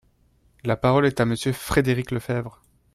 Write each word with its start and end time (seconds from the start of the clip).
La 0.63 0.77
parole 0.77 1.05
est 1.05 1.19
à 1.19 1.25
Monsieur 1.25 1.53
Frédéric 1.53 2.09
Lefebvre. 2.09 2.59